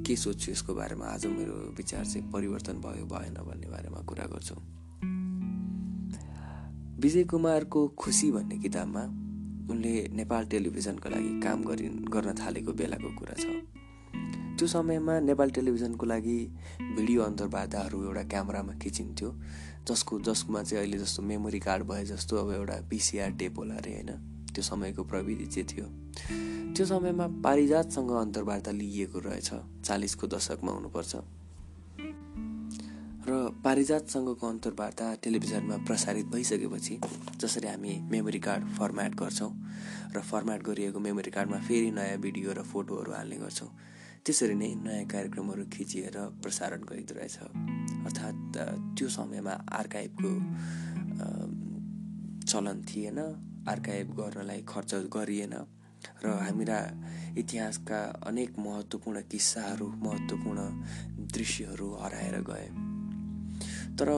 के 0.07 0.15
सोध्छु 0.15 0.51
यसको 0.51 0.73
बारेमा? 0.75 1.05
आज 1.05 1.25
मेरो 1.25 1.75
विचार 1.77 2.05
चाहिँ 2.05 2.31
परिवर्तन 2.31 2.73
भयो 2.73 3.05
भएन 3.05 3.33
भन्ने 3.33 3.67
बारेमा 3.67 3.99
कुरा 3.99 4.25
गर्छु। 4.25 4.55
विजय 7.01 7.23
कुमारको 7.23 7.87
खुसी 7.87 8.31
भन्ने 8.31 8.57
किताबमा 8.57 9.03
उनले 9.71 10.07
नेपाल 10.13 10.45
टेलिभिजनको 10.45 11.09
लागि 11.09 11.41
काम 11.41 11.63
गरि 11.63 11.87
गर्न 11.87 12.33
थालेको 12.33 12.73
बेलाको 12.73 13.09
कुरा 13.15 13.33
छ। 13.33 13.45
त्यो 14.59 14.67
समयमा 14.67 15.19
नेपाल 15.19 15.49
टेलिभिजनको 15.51 16.05
लागि 16.05 16.37
भिडियो 16.97 17.21
अन्तर्वार्ताहरू 17.21 18.03
एउटा 18.03 18.23
क्यामेरामा 18.23 18.73
खिचिन्थ्यो। 18.73 19.29
जसको 19.87 20.19
जसमा 20.19 20.63
चाहिँ 20.63 20.83
अहिले 20.83 20.97
जस्तो 20.97 21.23
मेमोरी 21.23 21.59
कार्ड 21.59 21.83
भए 21.83 22.05
जस्तो 22.05 22.37
अब 22.37 22.53
एउटा 22.53 22.75
पिसिआर 22.89 23.31
टेप 23.31 23.57
होला 23.57 23.75
अरे 23.75 23.93
होइन? 23.93 24.34
त्यो 24.55 24.63
समयको 24.63 25.03
प्रविधि 25.03 25.45
चाहिँ 25.45 25.67
थियो। 25.67 25.87
त्यो 26.75 26.85
समयमा 26.85 27.27
पारिजातसँग 27.43 28.11
अन्तर्वार्ता 28.11 28.71
लिइएको 28.71 29.19
रहेछ 29.19 29.49
चालिसको 29.85 30.27
दशकमा 30.27 30.71
हुनुपर्छ। 30.71 31.15
र 33.25 33.33
पारिजातसँगको 33.65 34.47
अन्तर्वार्ता 34.47 35.05
टेलिभिजनमा 35.23 35.77
प्रसारित 35.85 36.25
भइसकेपछि 36.33 36.99
जसरी 37.41 37.67
हामी 37.67 37.93
मेमोरी 38.11 38.39
कार्ड 38.39 38.63
फर्मेट 38.77 39.15
गर्छौँ 39.17 39.51
र 40.15 40.21
फर्मेट 40.21 40.61
गरिएको 40.63 40.99
मेमोरी 40.99 41.31
कार्डमा 41.31 41.57
फेरि 41.67 41.89
नयाँ 41.91 42.17
भिडियो 42.21 42.53
र 42.53 42.61
फोटोहरू 42.61 43.11
हाल्ने 43.11 43.37
गर्छौँ 43.37 43.69
त्यसरी 44.25 44.55
नै 44.55 44.69
नयाँ 44.77 45.05
कार्यक्रमहरू 45.09 45.63
खिचिएर 45.73 46.17
प्रसारण 46.41 46.85
गरिँदो 46.85 47.13
रहेछ। 47.17 47.37
अर्थात् 48.05 48.57
त्यो 48.97 49.07
समयमा 49.09 49.53
आर्काइभको 49.73 50.29
चलन 52.45 52.77
थिएन। 52.85 53.19
आर्काइभ 53.67 54.07
गर्नलाई 54.17 54.61
खर्च 54.69 54.93
गरिएन 55.13 55.53
र 56.23 56.31
हाम्रा 56.41 56.79
इतिहासका 57.37 57.99
अनेक 58.27 58.59
महत्त्वपूर्ण 58.59 59.21
किस्साहरू 59.31 59.87
महत्त्वपूर्ण 60.03 60.59
दृश्यहरू 61.33 61.87
हराएर 62.01 62.37
गए। 62.49 62.67
तर 63.97 64.09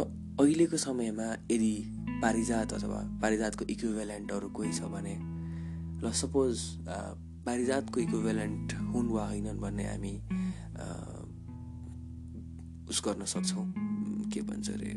अहिलेको 0.42 0.77
समयमा 0.77 1.30
यदि 1.51 1.74
पारिजात 2.22 2.74
अथवा 2.74 3.01
पारिजातको 3.22 3.66
इक्विभेलेन्टहरू 3.70 4.50
कोही 4.50 4.72
छ 4.74 4.92
भने 4.94 5.16
ल 6.04 6.12
सपोज 6.13 6.68
पारिजातको 7.48 8.00
इक्विभेलेन्ट 8.00 8.74
हुन् 8.94 9.12
वा 9.12 9.27
होइनन् 9.27 9.60
भन्ने 9.60 9.86
हामी 9.88 10.16
उस 12.89 13.01
गर्न 13.06 13.25
सक्छौँ। 13.25 13.87
के 14.38 14.41
भन्छ 14.51 14.70
अरे 14.70 14.94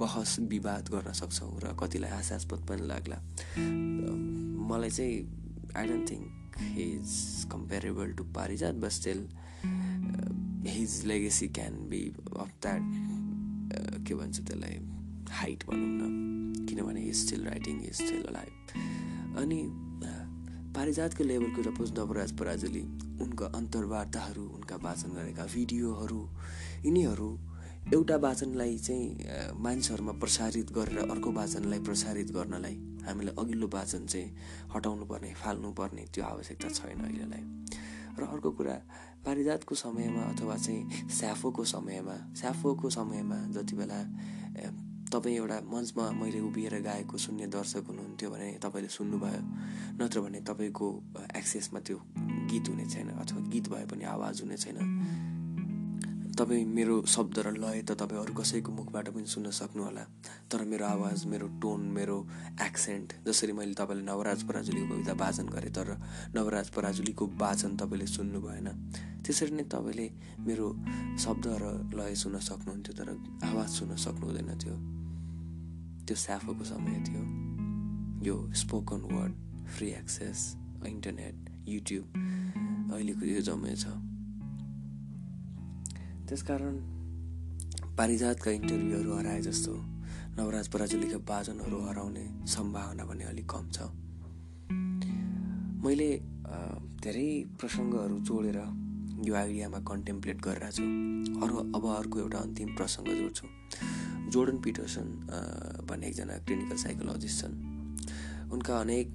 बहस 0.00 0.36
विवाद 0.50 0.88
गर्न 0.92 1.12
सक्छौँ 1.14 1.52
र 1.62 1.76
कतिलाई 1.80 2.10
हास्यास्पद 2.10 2.60
पनि 2.68 2.86
लाग्ला। 2.86 3.18
मलाई 4.70 4.90
चाहिँ 4.90 5.18
I 5.76 5.86
don't 5.88 6.10
think 6.10 6.24
he's 6.76 7.10
comparable 7.52 8.12
to 8.18 8.24
Parijat 8.36 8.74
but 8.82 8.92
still 8.98 9.20
his 10.68 11.04
legacy 11.06 11.48
can 11.58 11.74
be 11.90 12.02
of 12.38 12.50
that 12.62 12.82
के 14.06 14.14
भन्छ 14.14 14.36
त्यसलाई 14.40 14.78
हाइट 15.40 15.64
भनौँ 15.68 15.92
न। 16.00 16.66
किनभने 16.68 17.00
he's 17.02 17.16
still 17.16 17.44
writing 17.46 17.80
his 17.80 17.94
still 17.94 18.24
life 18.32 19.38
अनि 19.42 19.60
पारिजातको 20.76 21.24
लेभलको 21.24 21.62
सपोज 21.62 21.92
नवराज 21.98 22.32
पराजुली 22.38 22.82
उनका 23.22 23.46
अन्तर्वार्ताहरू 23.58 24.44
उनका 24.56 24.76
वाचन 24.82 25.10
गरेका 25.14 25.44
भिडियोहरू 25.54 26.22
यिनीहरू 26.84 27.30
एउटा 27.88 28.16
वाचनलाई 28.16 28.78
चाहिँ 28.78 29.56
मानिसहरूमा 29.56 30.12
प्रसारित 30.12 30.72
गरेर 30.72 30.98
अर्को 31.10 31.30
वाचनलाई 31.32 31.80
प्रसारित 31.80 32.30
गर्नलाई 32.30 32.76
हामीले 33.06 33.32
अघिल्लो 33.38 33.66
वाचन 33.66 34.06
चाहिँ 34.06 34.36
हटाउनु 34.74 35.04
पर्ने 35.04 35.32
फाल्नु 35.34 35.72
पर्ने 35.72 36.04
त्यो 36.14 36.24
आवश्यकता 36.24 36.68
छैन 36.68 37.00
अहिलेलाई। 37.00 37.42
र 38.18 38.22
अर्को 38.22 38.50
कुरा 38.50 38.76
पारिजातको 39.26 39.74
समयमा 39.74 40.22
अथवा 40.22 40.56
चाहिँ 40.56 41.08
स्याफोको 41.08 41.64
समयमा 41.64 42.16
स्याफोको 42.36 42.90
समयमा 42.90 43.38
जति 43.56 43.76
बेला 43.76 43.98
तपाईँ 45.10 45.36
एउटा 45.36 45.58
मञ्चमा 45.66 46.10
मैले 46.20 46.40
उभिएर 46.40 46.74
गाएको 46.82 47.16
सुन्ने 47.18 47.46
दर्शक 47.50 47.84
हुनुहुन्थ्यो 47.88 48.30
भने 48.30 48.48
तपाईँले 48.62 48.88
सुन्नुभयो 48.88 49.42
नत्र 49.98 50.20
भने 50.20 50.40
तपाईँको 50.46 50.86
एक्सेसमा 51.36 51.80
त्यो 51.80 51.98
गीत 52.50 52.68
हुने 52.68 52.86
छैन 52.86 53.08
अथवा 53.18 53.40
गीत 53.50 53.68
भए 53.68 53.86
पनि 53.90 54.04
आवाज 54.04 54.42
हुने 54.42 54.56
छैन। 54.56 55.29
तपाईँ 56.40 56.64
मेरो 56.64 57.04
शब्द 57.04 57.38
र 57.38 57.52
लय 57.52 57.82
त 57.84 57.92
तपाईँ 58.00 58.20
अरू 58.20 58.32
कसैको 58.32 58.72
मुखबाट 58.72 59.08
पनि 59.12 59.28
सुन्न 59.28 59.50
सक्नुहोला। 59.52 60.04
तर 60.48 60.64
मेरो 60.64 60.86
आवाज 60.86 61.24
मेरो 61.28 61.46
टोन 61.60 61.80
मेरो 61.92 62.16
एक्सेन्ट 62.64 63.12
जसरी 63.28 63.52
मैले 63.52 63.76
तपाईँले 63.76 64.04
नवराज 64.08 64.48
पराजुलीको 64.48 64.88
कविता 64.88 65.12
वाचन 65.20 65.46
गरेँ 65.52 65.72
तर 65.76 65.88
नवराज 66.32 66.68
पराजुलीको 66.72 67.24
वाचन 67.36 67.76
तपाईँले 67.76 68.06
सुन्नु 68.06 68.40
भएन। 68.40 68.68
त्यसरी 69.20 69.52
नै 69.52 69.64
तपाईँले 69.68 70.06
मेरो 70.48 70.66
शब्द 71.20 71.46
र 71.60 71.64
लय 71.92 72.14
सुन्न 72.16 72.38
सक्नुहुन्थ्यो 72.40 72.92
तर 72.96 73.08
आवाज 73.44 73.68
सुन्न 73.68 73.96
सक्नुहुँदैन 74.00 74.50
थियो। 74.56 74.76
त्यो 76.08 76.16
स्याफोको 76.16 76.64
समय 76.64 76.98
थियो। 77.04 77.22
यो 78.24 78.36
spoken 78.56 79.00
word 79.12 79.32
free 79.76 79.88
access 79.92 80.56
internet 80.88 81.36
YouTube 81.68 82.04
अहिलेको 82.96 83.24
यो 83.28 83.40
जम्मै 83.44 83.76
छ। 83.76 84.09
त्यसकारण 86.30 86.76
पारिजातका 87.98 88.50
इन्टरभ्यूहरू 88.50 89.10
हराए 89.18 89.40
जस्तो 89.42 89.72
नवराज 90.38 90.66
पराजुलीका 90.72 91.18
वाचनहरू 91.26 91.78
हराउने 91.86 92.24
सम्भावना 92.46 93.04
पनि 93.04 93.24
अलिक 93.30 93.46
कम 93.50 93.64
छ। 93.74 93.78
मैले 95.82 96.10
धेरै 97.02 97.30
प्रसङ्गहरू 97.58 98.16
जोडेर 98.30 98.58
यो 99.26 99.34
आइडियामा 99.42 99.80
कन्टेम्प्लेट 99.90 100.38
गरिरहेको 100.46 100.76
छु। 100.78 100.86
अरू 101.42 101.54
अब 101.76 101.84
अर्को 101.98 102.16
एउटा 102.22 102.38
अन्तिम 102.46 102.68
प्रसङ्ग 102.78 103.08
जोड्छु। 103.20 103.46
जोर्डन 104.30 104.58
पिटर्सन 104.62 105.06
भन्ने 105.90 106.06
एकजना 106.08 106.38
क्लिनिकल 106.46 106.76
साइकोलोजिस्ट 106.84 107.36
छन्। 107.42 107.54
उनका 108.54 108.74
अनेक 108.86 109.06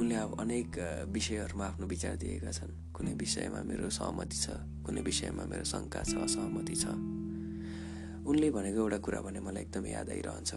उनले 0.00 0.16
अब 0.24 0.40
अनेक 0.40 0.68
विषयहरूमा 1.12 1.64
आफ्नो 1.68 1.86
विचार 1.92 2.16
दिएका 2.16 2.50
छन्। 2.58 2.72
कुनै 2.96 3.12
विषयमा 3.20 3.60
मेरो 3.68 3.90
सहमति 3.92 4.36
छ। 4.40 4.56
कुनै 4.90 5.02
विषयमा 5.06 5.44
मेरो 5.46 5.64
शङ्का 5.70 6.00
छ 6.02 6.12
असहमति 6.26 6.74
छ। 6.82 6.84
उनले 8.26 8.48
भनेको 8.50 8.78
एउटा 8.82 8.98
कुरा 9.06 9.20
भने 9.22 9.40
मलाई 9.46 9.62
एकदमै 9.70 9.90
याद 9.94 10.08
आइरहन्छ। 10.10 10.50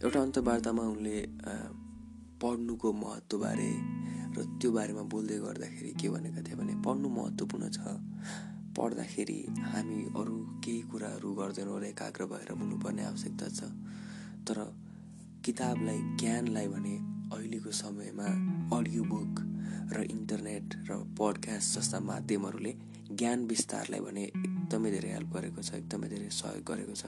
एउटा 0.00 0.18
अन्तवार्तामा 0.26 0.84
उनले 0.96 1.16
पढ्नुको 2.40 2.88
महत्त्वबारे 3.04 3.70
र 4.32 4.38
त्यो 4.56 4.70
बारेमा 4.72 5.02
बोल्दै 5.12 5.36
गर्दाखेरि 5.44 5.92
के 6.00 6.08
भनेका 6.08 6.40
थिए 6.48 6.56
भने 6.60 6.74
पढ्नु 6.80 7.08
महत्त्वपूर्ण 7.18 7.64
छ। 7.76 7.78
पढ्दाखेरि 8.72 9.38
हामी 9.68 10.00
अरू 10.16 10.36
केही 10.64 10.80
कुराहरू 10.88 11.28
गर्दैनौँ 11.40 11.76
र 11.76 11.84
एकाग्र 11.92 12.22
भएर 12.32 12.50
हुनुपर्ने 12.56 13.02
आवश्यकता 13.04 13.46
छ। 13.52 13.60
तर 14.48 14.56
किताबलाई 15.44 16.00
ज्ञानलाई 16.20 16.68
भने 16.72 16.94
अहिलेको 17.36 17.70
समयमा 17.84 18.28
अडियो 18.78 19.02
बुक 19.12 19.34
र 19.92 20.08
इन्टरनेट 20.08 20.66
र 20.88 20.90
पडकास्ट 21.20 21.68
जस्ता 21.76 21.98
माध्यमहरूले 22.00 22.72
ज्ञान 23.10 23.44
विस्तारलाई 23.46 24.00
भने 24.00 24.22
एकदमै 24.24 24.90
धेरै 24.90 25.10
हेल्प 25.12 25.30
गरेको 25.34 25.62
छ 25.62 25.74
एकदमै 25.74 26.08
धेरै 26.08 26.28
सहयोग 26.30 26.64
गरेको 26.70 26.94
छ। 26.94 27.04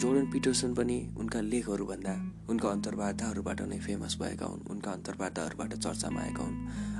जोर्डन 0.00 0.26
पिटर्सन 0.32 0.74
पनि 0.74 0.96
उनका 1.18 1.40
लेखहरूभन्दा 1.40 2.14
उनका 2.50 2.68
अन्तर्वार्ताहरूबाट 2.68 3.60
नै 3.68 3.78
फेमस 3.86 4.16
भएका 4.20 4.46
हुन् 4.46 4.62
उनका 4.70 4.90
अन्तर्वार्ताहरूबाट 4.92 5.74
चर्चामा 5.76 6.20
आएका 6.20 6.42
हुन्। 6.44 6.56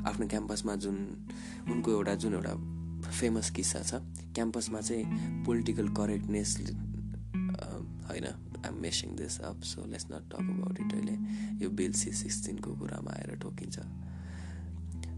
आफ्नो 0.08 0.26
क्याम्पसमा 0.26 0.74
जुन 0.84 0.96
उनको 1.70 1.88
एउटा 1.92 2.14
जुन 2.24 2.34
एउटा 2.34 2.54
फेमस 3.10 3.50
किस्सा 3.56 3.82
छ 3.82 4.02
क्याम्पसमा 4.34 4.80
चाहिँ 4.80 5.44
पोलिटिकल 5.44 5.88
करेक्टनेस 6.00 6.56
होइन 8.08 8.26
I'm 8.26 8.76
messing 8.82 9.16
this 9.16 9.40
up 9.48 9.62
so 9.62 9.86
let's 9.86 10.06
not 10.10 10.28
talk 10.32 10.44
about 10.54 10.80
it 10.80 10.92
अहिले 10.94 11.16
यो 11.64 11.70
बिल 11.80 11.92
सी 12.00 12.12
सिक्सटिनको 12.20 12.74
कुरामा 12.80 13.12
आएर 13.12 13.36
ठोकिन्छ। 13.42 13.78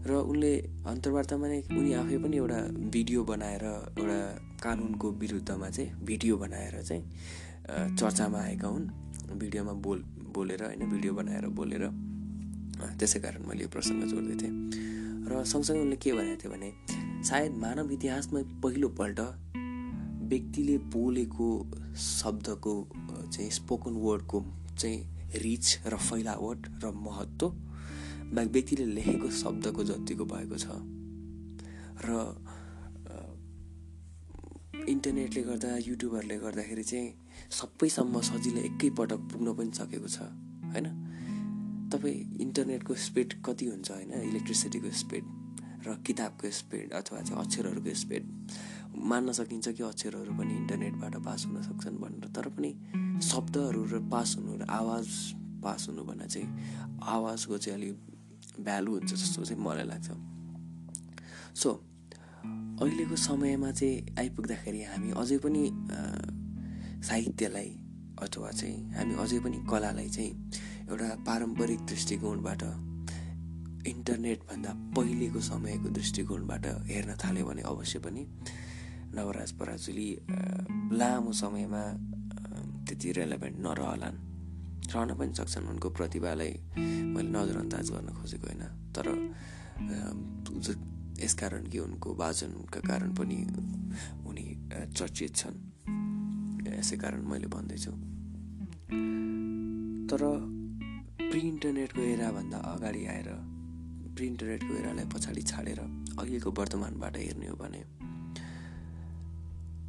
र 0.07 0.11
उनले 0.31 0.51
अन्तर्वार्तामा 0.91 1.47
नै 1.47 1.59
उनी 1.77 1.91
आफै 1.93 2.17
पनि 2.23 2.37
एउटा 2.37 2.59
भिडियो 2.93 3.23
बनाएर 3.23 3.65
एउटा 4.01 4.19
कानुनको 4.63 5.07
विरुद्धमा 5.21 5.69
चाहिँ 5.69 5.89
भिडियो 6.05 6.37
बनाएर 6.37 6.81
चाहिँ 6.81 7.03
चर्चामा 7.99 8.39
आएका 8.41 8.67
हुन्। 8.67 8.87
भिडियोमा 9.41 9.73
बोल 9.85 9.99
बोलेर 10.35 10.63
होइन 10.63 10.89
भिडियो 10.89 11.13
बनाएर 11.13 11.45
बोलेर 11.59 11.83
त्यसै 12.99 13.19
कारण 13.19 13.45
मैले 13.47 13.63
यो 13.63 13.69
प्रसङ्ग 13.69 14.03
जोड्दै 14.11 14.35
थिएँ। 14.41 14.53
र 15.29 15.43
सँगसँगै 15.45 15.81
उनले 15.81 15.97
के 16.01 16.11
भनेको 16.17 16.41
थियो 16.41 16.51
भने 16.51 16.69
सायद 17.29 17.53
मानव 17.63 17.91
इतिहासमा 17.93 18.39
पहिलोपल्ट 18.63 19.19
व्यक्तिले 20.31 20.77
बोलेको 20.95 21.47
शब्दको 22.01 22.73
चाहिँ 23.33 23.49
स्पोकन 23.59 23.93
वर्डको 24.05 24.37
चाहिँ 24.81 24.99
रिच 25.45 25.65
र 25.85 25.97
फैलावट 26.09 26.59
र 26.83 26.91
महत्त्व 27.07 27.70
व्यक्तिले 28.31 28.85
लेखेको 28.85 29.29
शब्दको 29.29 29.83
जतिको 29.83 30.25
भएको 30.25 30.57
छ। 30.57 30.67
र 32.05 32.09
इन्टरनेटले 34.89 35.41
गर्दा 35.43 35.77
युट्युबहरूले 35.77 36.37
गर्दाखेरि 36.37 36.83
चाहिँ 36.83 37.09
सबैसम्म 37.51 38.21
सजिलो 38.21 38.61
एकैपटक 38.61 39.19
पुग्न 39.31 39.53
पनि 39.53 39.71
सकेको 39.77 40.07
छ 40.07 40.19
होइन? 40.71 40.87
तपाईँ 41.91 42.41
इन्टरनेटको 42.41 42.95
स्पिड 42.95 43.33
कति 43.45 43.65
हुन्छ 43.65 43.91
होइन? 43.91 44.11
इलेक्ट्रिसिटीको 44.31 44.89
स्पिड 44.89 45.23
र 45.87 45.95
किताबको 46.07 46.49
स्पिड 46.51 46.93
अथवा 46.93 47.21
चाहिँ 47.21 47.43
अक्षरहरूको 47.43 47.93
स्पिड। 47.93 48.23
मान्न 48.95 49.31
सकिन्छ 49.31 49.67
कि 49.69 49.83
अक्षरहरू 49.83 50.33
पनि 50.37 50.53
इन्टरनेटबाट 50.55 51.15
पास 51.25 51.45
हुन 51.45 51.61
सक्छन् 51.61 51.97
भनेर 51.97 52.27
तर 52.35 52.47
पनि 52.49 52.71
शब्दहरू 53.21 53.83
र 53.91 53.99
पास 54.11 54.35
हुनु 54.39 54.57
र 54.57 54.65
आवाज 54.69 55.07
पास 55.63 55.87
हुनु 55.89 56.03
भन्दा 56.03 56.25
चाहिँ 56.25 56.47
आवाजको 57.03 57.57
चाहिँ 57.57 57.77
अलिक 57.77 58.10
भ्यालु 58.59 58.91
हुन्छ 58.91 59.13
जस्तो 59.13 59.43
चाहिँ 59.45 59.61
मलाई 59.63 59.85
लाग्छ। 59.87 60.09
सो 61.61 61.69
अहिलेको 62.81 63.15
समयमा 63.15 63.71
चाहिँ 63.71 64.15
आइपुग्दाखेरि 64.19 64.81
हामी 64.83 65.11
अझै 65.21 65.37
पनि 65.43 65.63
साहित्यलाई 67.07 67.69
अथवा 68.21 68.51
चाहिँ 68.51 68.77
हामी 68.95 69.13
अझै 69.23 69.39
पनि 69.39 69.57
कलालाई 69.69 70.09
चाहिँ 70.09 70.31
एउटा 70.89 71.07
पारम्परिक 71.27 71.79
दृष्टिकोणबाट 71.91 72.63
इन्टरनेटभन्दा 73.87 74.71
पहिलेको 74.97 75.39
समयको 75.41 75.89
दृष्टिकोणबाट 75.89 76.65
हेर्न 76.89 77.15
थाल्यो 77.23 77.45
भने 77.45 77.61
अवश्य 77.61 77.99
पनि 77.99 78.25
नवराज 79.15 79.51
पराजुली 79.59 80.09
लामो 80.99 81.31
समयमा 81.41 81.83
त्यति 82.87 83.11
रेलेभेन्ट 83.17 83.57
नरहलान्। 83.65 84.30
रहन 84.93 85.11
पनि 85.19 85.33
सक्छन्। 85.33 85.67
उनको 85.71 85.89
प्रतिभालाई 85.89 86.53
मैले 87.13 87.29
नजरअन्दाज 87.29 87.85
गर्न 87.91 88.09
खोजेको 88.19 88.47
होइन। 88.47 88.63
तर 88.95 89.05
यसकारण 91.23 91.63
कि 91.71 91.77
उनको 91.79 92.09
वाचनका 92.15 92.79
कारण 92.87 93.09
पनि 93.15 93.37
उनी 94.27 94.45
चर्चित 94.97 95.31
छन्। 95.35 95.57
यसै 96.71 96.95
कारण 96.97 97.21
मैले 97.29 97.47
भन्दैछु। 97.47 97.91
तर 100.09 100.21
प्रि 101.21 101.39
इन्टरनेटको 101.39 102.01
एराभन्दा 102.01 102.57
अगाडि 102.57 103.01
आएर 103.07 103.29
प्रि 104.15 104.25
इन्टरनेटको 104.27 104.71
एरालाई 104.75 105.05
पछाडि 105.13 105.41
छाडेर 105.41 105.79
अहिलेको 105.79 106.49
वर्तमानबाट 106.51 107.17
हेर्ने 107.17 107.47
हो 107.47 107.55
भने 107.55 107.81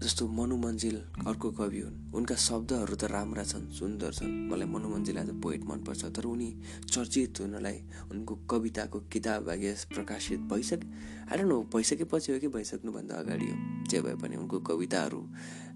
जस्तो 0.02 0.26
मनु 0.28 0.56
मन्जिल 0.56 0.96
अर्को 1.26 1.50
कवि 1.54 1.80
हुन्। 1.80 1.96
उनका 2.14 2.34
शब्दहरू 2.34 2.94
त 2.94 3.04
राम्रा 3.06 3.44
छन् 3.44 3.70
सुन्दर 3.70 4.12
छन्। 4.12 4.30
मलाई 4.50 4.68
Manu 4.68 4.88
Manjil 4.88 5.16
as 5.18 5.28
a 5.30 5.36
poet 5.42 5.62
मनपर्छ 5.64 6.04
तर 6.16 6.24
उनी 6.26 6.50
चर्चित 6.90 7.40
हुनलाई 7.40 7.78
उनको 8.10 8.34
कविताको 8.50 8.98
किताब 9.12 9.48
आगेस 9.48 9.84
प्रकाशित 9.94 10.40
भइसके 10.50 10.86
आएर 11.30 11.44
नो 11.44 11.56
भइसकेपछि 11.74 12.32
हो 12.32 12.38
कि 12.38 12.48
भइसक्नुभन्दा 12.48 13.14
अगाडि 13.14 13.46
हो। 13.46 13.56
जे 13.90 14.00
भए 14.00 14.14
पनि 14.22 14.36
उनको 14.36 14.58
कविताहरू 14.60 15.20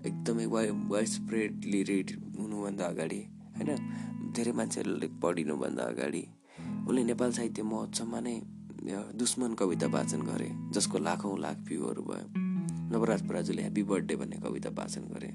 एकदमै 0.07 0.47
वाइ 0.47 0.71
वाइड 0.91 1.09
स्प्रेडली 1.09 1.83
रिड 1.83 2.11
हुनुभन्दा 2.39 2.85
अगाडि 2.85 3.21
होइन? 3.57 3.71
धेरै 4.35 4.53
मान्छेहरूले 4.53 5.09
पढिनुभन्दा 5.23 5.85
अगाडि। 5.85 6.25
उनले 6.89 7.05
नेपाल 7.05 7.31
साहित्य 7.33 7.63
महोत्सवमा 7.63 8.21
नै 8.21 8.37
दुश्मन 9.15 9.55
कविता 9.55 9.87
वाचन 9.87 10.21
गरे 10.23 10.51
जसको 10.75 10.99
लाखौँ 10.99 11.39
लाख 11.39 11.57
भ्यूहरू 11.69 12.03
भयो। 12.03 12.46
नवराज 12.93 13.21
पराजुले 13.29 13.63
ह्याप्पी 13.63 13.83
बर्थडे 13.83 14.15
भन्ने 14.17 14.37
कविता 14.45 14.71
वाचन 14.79 15.05
गरे। 15.13 15.31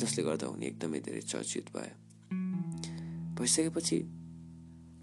जसले 0.00 0.22
गर्दा 0.24 0.46
उनी 0.46 0.66
एकदमै 0.66 1.00
धेरै 1.06 1.20
चर्चित 1.20 1.66
भए। 1.74 1.90
भइसकेपछि 3.38 3.98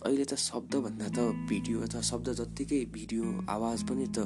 अहिले 0.05 0.25
त 0.25 0.33
शब्दभन्दा 0.35 1.07
त 1.15 1.19
भिडियो 1.49 1.77
अथवा 1.85 2.01
शब्द 2.01 2.27
जत्तिकै 2.39 2.81
भिडियो 2.95 3.23
आवाज 3.49 3.79
पनि 3.89 4.07
त 4.15 4.19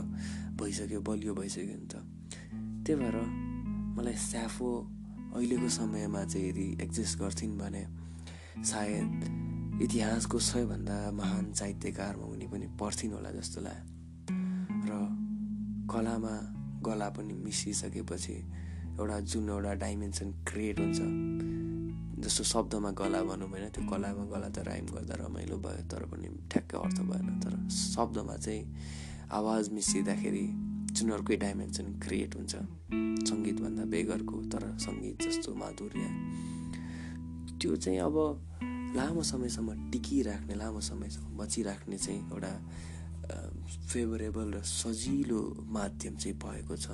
भइसक्यो 0.60 1.00
बलियो 1.02 1.34
भइसक्यो 1.36 1.78
नि 1.82 1.88
त। 1.92 1.96
त्यही 2.86 2.96
भएर 3.02 3.18
मलाई 3.98 4.16
स्याफो 4.30 4.70
अहिलेको 5.36 5.70
समयमा 5.70 6.24
चाहिँ 6.26 6.50
यदि 6.50 6.68
एक्जिस्ट 6.84 7.20
गर्थिन् 7.20 7.58
भने 7.58 7.84
सायद 8.64 9.82
इतिहासको 9.84 10.40
सबैभन्दा 10.40 10.98
महान 11.12 11.46
साहित्यकारमा 11.60 12.26
उनी 12.26 12.48
पनि 12.48 12.68
पढ्थिन् 12.80 13.14
होला 13.14 13.32
जस्तो 13.36 13.62
लाग्यो। 13.68 13.86
र 14.88 14.92
कलामा 15.92 16.36
गला 16.82 17.10
पनि 17.10 17.34
मिसिसकेपछि 17.34 18.34
एउटा 19.00 19.20
जुन 19.20 19.50
एउटा 19.50 19.74
डाइमेन्सन 19.74 20.32
क्रिएट 20.48 20.80
हुन्छ 20.80 21.00
जस्तो 22.16 22.44
शब्दमा 22.44 22.92
गला 22.92 23.22
भनौँ 23.24 23.50
होइन 23.50 23.70
त्यो 23.70 23.84
कलामा 23.90 24.24
गला 24.32 24.50
त 24.50 24.60
राइम 24.68 24.86
गर्दा 24.86 25.16
रमाइलो 25.20 25.58
भयो 25.58 25.84
तर 25.92 26.04
पनि 26.08 26.28
ठ्याक्कै 26.52 26.78
अर्थ 26.78 27.00
भएन। 27.02 27.40
तर 27.44 27.54
शब्दमा 27.70 28.36
चाहिँ 28.38 28.64
आवाज 29.32 29.70
मिसिँदाखेरि 29.70 30.46
जुन 30.96 31.12
अर्कै 31.12 31.36
डाइमेन्सन 31.36 31.86
क्रिएट 32.00 32.36
हुन्छ 32.36 32.56
सङ्गीतभन्दा 33.30 33.84
बेगरको 33.86 34.36
तर 34.52 34.64
सङ्गीत 34.80 35.22
जस्तो 35.22 35.56
माधुर्य। 35.56 36.04
त्यो 37.60 37.76
चाहिँ 37.76 38.00
अब 38.00 38.16
लामो 38.96 39.22
समयसम्म 39.24 39.92
टिकिराख्ने 39.92 40.56
लामो 40.56 40.80
समयसम्म 40.80 41.38
बचिराख्ने 41.38 41.98
चाहिँ 41.98 42.22
एउटा 42.32 42.54
फेभरेबल 43.26 44.54
र 44.54 44.62
सजिलो 44.62 45.42
माध्यम 45.68 46.16
चाहिँ 46.16 46.38
भएको 46.38 46.76
छ। 46.78 46.88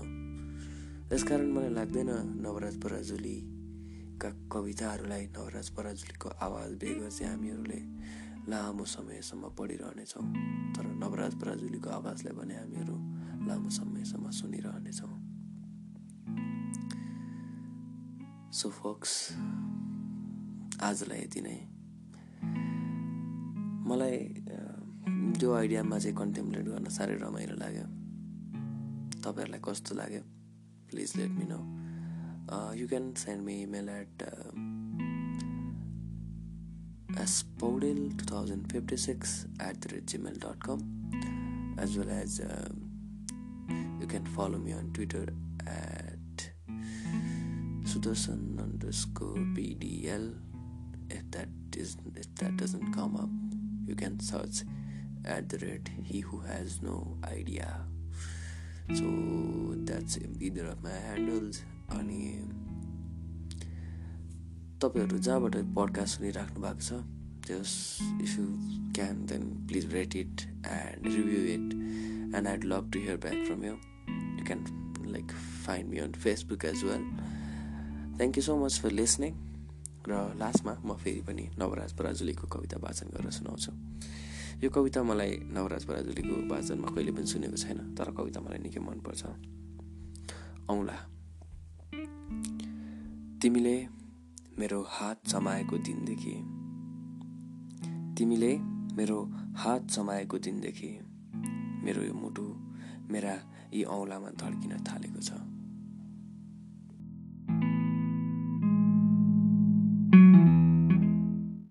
यसकारण 1.14 1.52
मलाई 1.52 1.70
लाग्दैन 1.70 2.10
नवराज 2.40 2.76
पराजुलीका 2.82 4.30
कविताहरूलाई 4.52 5.26
नवराज 5.38 5.70
पराजुलीको 5.70 6.30
आवाज 6.30 6.72
बेगर 6.80 7.10
चाहिँ 7.10 7.32
हामीहरूले 7.36 7.80
लामो 8.48 8.86
समयसम्म 8.86 9.44
पढिरहनेछौँ 9.60 10.26
तर 10.76 10.86
नवराज 11.04 11.34
पराजुलीको 11.42 11.90
आवाजलाई 11.90 12.34
भने 12.34 12.56
हामीहरू 12.56 12.96
लामो 13.48 13.70
समयसम्म 13.70 14.30
सुनिरहनेछौँ। 14.32 15.14
सो 18.52 18.70
फोक्स 18.70 19.14
आजलाई 20.84 21.20
यति 21.20 21.42
नै। 21.42 21.58
मलाई 23.86 24.18
त्यो 25.40 25.54
आइडियामा 25.54 25.98
चाहिँ 26.00 26.16
कन्टेम्प्लेट 26.18 26.66
गर्न 26.68 26.90
साह्रै 26.98 27.16
रमाइलो 27.22 27.56
लाग्यो। 27.62 27.86
तपाईँहरूलाई 29.24 29.62
कस्तो 29.68 29.96
लाग्यो? 29.96 30.22
Please 30.90 31.16
let 31.18 31.32
me 31.40 31.46
know 31.50 31.60
you 32.80 32.88
can 32.88 33.14
send 33.24 33.44
me 33.46 33.56
email 33.62 33.90
at 33.90 34.24
S 37.22 37.42
Paudel 37.60 38.02
two 38.20 38.26
thousand 38.32 38.72
fifty 38.72 38.98
six 39.08 39.30
at 39.70 39.76
the 39.86 39.92
rate 39.94 40.06
Gmail 40.14 40.40
dot 40.46 40.60
com 40.68 40.80
as 41.84 41.98
well 41.98 42.12
as 42.22 42.40
you 44.02 44.08
can 44.08 44.34
follow 44.36 44.58
me 44.66 44.72
on 44.82 44.92
Twitter 44.94 45.26
at 45.78 46.50
Sudarshan 47.94 48.40
underscore 48.82 49.38
BDL. 49.56 50.34
If 51.10 51.24
that 51.32 51.50
is 51.76 51.98
if 52.16 52.36
that 52.36 52.58
doesn't 52.58 52.92
come 52.94 53.16
up, 53.16 53.30
you 53.88 53.96
can 53.96 54.20
search 54.20 54.64
at 55.26 55.50
the 55.50 55.58
rate 55.60 55.90
he 56.04 56.20
who 56.20 56.40
has 56.40 56.82
no 56.82 57.18
idea. 57.24 57.86
So 58.90 59.76
that's 59.86 60.18
either 60.40 60.66
of 60.66 60.84
my 60.84 60.98
handles. 61.08 61.62
अनि 61.92 62.20
तपाईँहरू 64.82 65.18
जहाँबाट 65.28 65.56
podcast 65.76 66.18
सुनिराख्नु 66.18 66.62
भएको 66.62 66.82
छ 66.88 67.00
जस 67.48 67.72
if 68.24 68.38
you 68.40 68.46
can 68.96 69.26
then 69.32 69.44
please 69.68 69.92
rate 69.94 70.16
it 70.16 70.42
and 70.68 71.08
review 71.08 71.42
it 71.56 71.74
and 72.36 72.48
I'd 72.48 72.64
love 72.64 72.90
to 72.94 73.00
hear 73.00 73.18
back 73.26 73.46
from 73.48 73.64
you 73.66 73.74
you 73.74 74.46
can 74.48 74.64
like 75.12 75.32
find 75.66 75.90
me 75.92 75.98
on 76.06 76.12
Facebook 76.26 76.66
as 76.66 76.84
well 76.84 77.06
thank 78.18 78.38
you 78.38 78.44
so 78.44 78.58
much 78.66 78.80
for 78.82 78.92
listening 79.02 79.36
र 80.08 80.24
लास्टमा 80.40 80.74
म 80.86 80.96
फेरि 81.04 81.22
पनि 81.28 81.50
नवराज 81.60 81.94
पराजुलीको 81.98 82.48
कविता 82.56 82.78
वाचन 82.84 83.08
गरेर 83.18 83.32
सुनाउँछु। 83.32 83.72
यो 84.64 84.70
कविता 84.70 85.02
मलाई 85.04 85.32
नवराज 85.54 85.86
पराजुलीको 85.86 86.36
वाचनमा 86.54 86.88
कहिले 86.94 87.12
पनि 87.12 87.26
सुनेको 87.26 87.58
छैन 87.58 87.80
तर 87.98 88.12
कविता 88.14 88.40
मलाई 88.42 88.60
निकै 88.62 88.80
मनपर्छ। 88.80 89.22
औँला। 90.70 90.98
तिमीले 93.42 93.76
मेरो 94.60 94.80
हात 94.90 95.28
समाएको 95.28 95.78
दिनदेखि 95.78 96.36
तिमीले 98.18 98.54
मेरो 98.98 99.18
हात 99.58 99.90
समाएको 99.90 100.38
दिनदेखि 100.38 100.92
मेरो 101.86 102.04
यो 102.04 102.14
मुटु 102.14 102.46
मेरा 103.10 103.34
यी 103.74 103.84
औँलामा 103.84 104.30
धड्किन 104.30 104.74
थालेको 104.86 105.22
छ। 105.22 105.51